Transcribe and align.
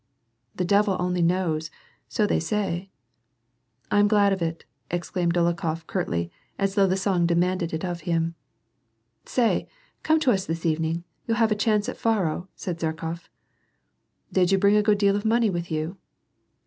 "The 0.55 0.65
devil 0.65 0.97
only 0.99 1.21
knows; 1.21 1.69
so 2.09 2.25
they 2.25 2.39
sav."" 2.39 2.87
I 3.91 3.99
am 3.99 4.07
glad 4.07 4.33
of 4.33 4.41
it," 4.41 4.65
exclaimed 4.89 5.35
Dolokhof, 5.35 5.85
curtly, 5.85 6.31
as 6.57 6.73
though 6.73 6.87
the 6.87 6.97
song 6.97 7.27
demanded 7.27 7.71
it 7.71 7.85
of 7.85 7.99
him. 8.01 8.33
"Say, 9.25 9.67
come 10.01 10.19
to 10.21 10.31
us 10.31 10.47
this 10.47 10.65
evening. 10.65 11.03
You'll 11.27 11.37
have 11.37 11.51
a 11.51 11.55
chance 11.55 11.87
at 11.87 11.97
faro," 11.97 12.49
said 12.55 12.79
Zherkof." 12.79 13.27
Did 14.33 14.51
you 14.51 14.57
bring 14.57 14.75
a 14.75 14.81
good 14.81 14.97
deal 14.97 15.15
of 15.15 15.23
money 15.23 15.51
with 15.51 15.69
you 15.69 15.97